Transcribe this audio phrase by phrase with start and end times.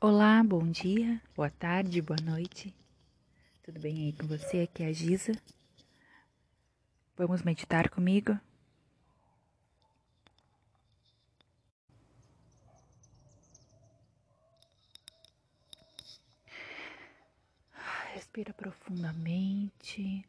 [0.00, 2.72] Olá, bom dia, boa tarde, boa noite.
[3.64, 4.60] Tudo bem aí com você?
[4.60, 5.32] Aqui é a Giza.
[7.16, 8.38] Vamos meditar comigo?
[18.14, 20.24] Respira profundamente.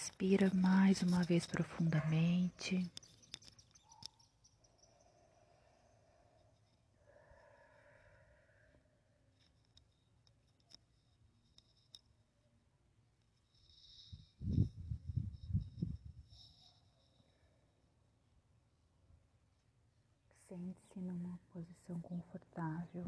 [0.00, 2.90] Respira mais uma vez profundamente.
[20.48, 23.04] Sente-se numa posição confortável.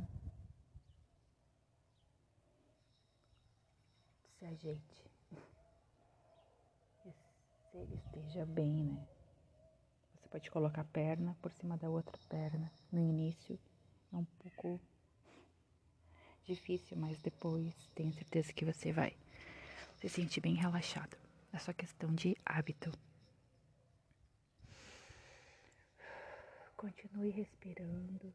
[4.38, 5.11] Se ajeite
[7.74, 9.08] ele esteja bem, né?
[10.14, 12.70] Você pode colocar a perna por cima da outra perna.
[12.90, 13.58] No início
[14.12, 14.80] é um pouco
[16.44, 19.16] difícil, mas depois tenho certeza que você vai
[19.96, 21.16] se sentir bem relaxado.
[21.52, 22.92] É só questão de hábito.
[26.76, 28.34] Continue respirando.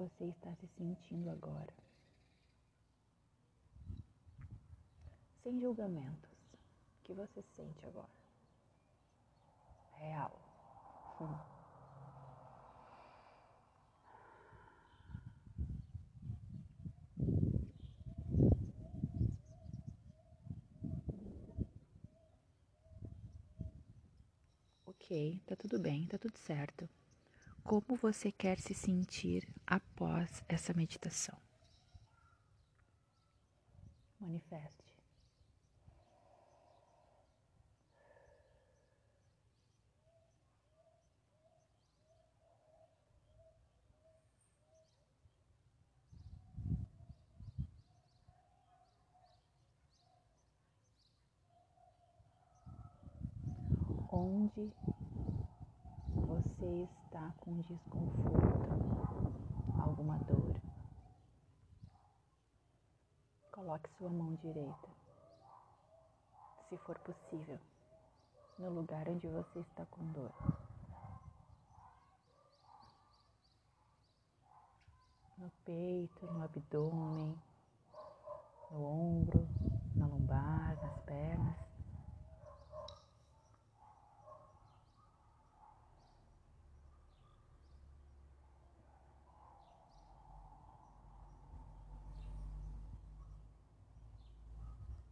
[0.00, 1.74] você está se sentindo agora?
[5.42, 6.30] Sem julgamentos.
[6.54, 8.08] O que você sente agora?
[10.00, 10.32] real.
[11.20, 11.38] Hum.
[24.86, 26.88] Ok, tá tudo bem, tá tudo certo.
[27.70, 31.38] Como você quer se sentir após essa meditação?
[34.18, 34.90] Manifeste.
[54.12, 54.72] onde
[56.40, 59.32] você está com desconforto,
[59.78, 60.56] alguma dor.
[63.52, 64.88] Coloque sua mão direita,
[66.68, 67.58] se for possível,
[68.58, 70.32] no lugar onde você está com dor.
[75.36, 77.38] No peito, no abdômen,
[78.70, 79.46] no ombro,
[79.94, 81.69] na lombar, nas pernas.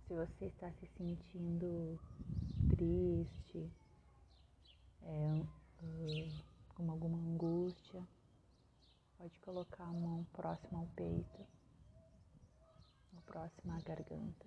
[0.08, 2.00] Se você está se sentindo
[2.70, 3.70] triste,
[5.02, 5.44] é,
[5.82, 6.32] uh,
[6.70, 8.02] com alguma angústia,
[9.18, 11.46] pode colocar a mão próxima ao peito,
[13.14, 14.46] ou próxima à garganta.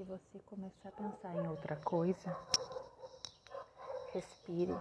[0.00, 2.34] Se você começar a pensar em outra coisa,
[4.14, 4.74] respire,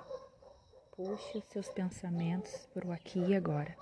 [0.95, 3.75] puxe os seus pensamentos para o aqui e agora.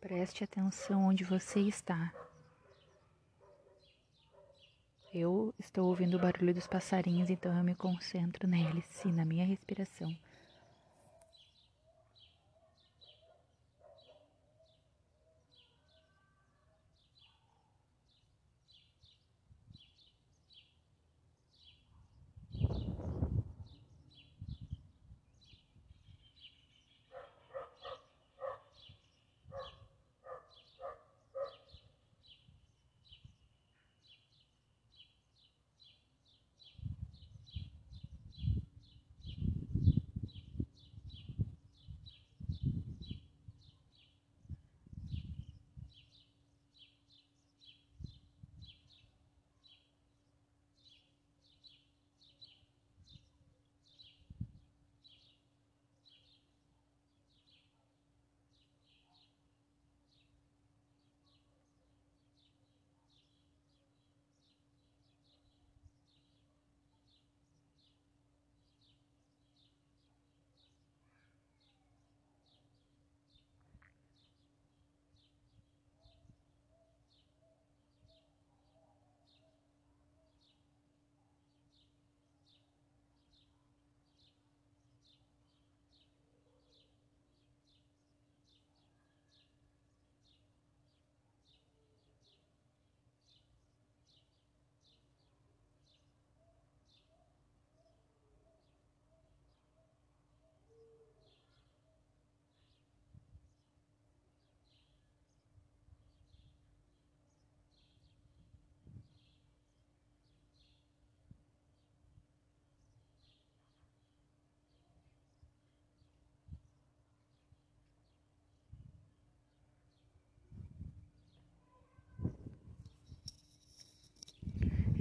[0.00, 2.19] Preste atenção onde você está.
[5.22, 9.44] Eu estou ouvindo o barulho dos passarinhos, então eu me concentro neles e na minha
[9.44, 10.16] respiração.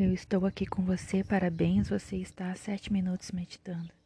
[0.01, 3.98] Eu estou aqui com você, parabéns, você está há sete minutos meditando.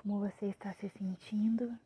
[0.00, 1.78] Como você está se sentindo.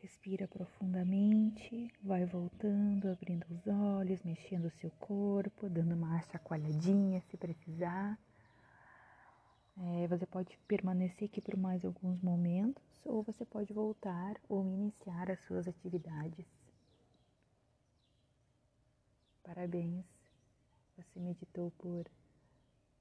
[0.00, 7.36] Respira profundamente, vai voltando, abrindo os olhos, mexendo o seu corpo, dando uma chacoalhadinha se
[7.36, 8.18] precisar.
[9.76, 15.30] É, você pode permanecer aqui por mais alguns momentos ou você pode voltar ou iniciar
[15.30, 16.46] as suas atividades.
[19.42, 20.06] Parabéns,
[20.96, 22.06] você meditou por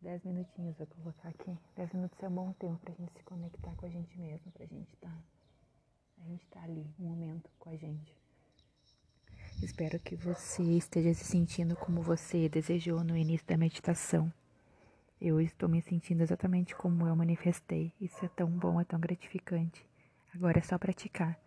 [0.02, 1.56] Dez minutinhos vou colocar aqui.
[1.76, 4.66] Dez minutos é um bom tempo pra gente se conectar com a gente mesmo, pra
[4.66, 5.10] gente estar.
[5.10, 5.24] Tá,
[6.24, 8.18] a gente tá ali, um momento com a gente.
[9.62, 14.34] Espero que você esteja se sentindo como você desejou no início da meditação.
[15.22, 17.94] Eu estou me sentindo exatamente como eu manifestei.
[18.02, 19.86] Isso é tão bom, é tão gratificante.
[20.34, 21.40] Agora é só praticar.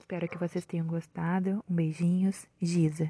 [0.00, 1.64] Espero que vocês tenham gostado.
[1.70, 3.08] Um beijinhos, Giza.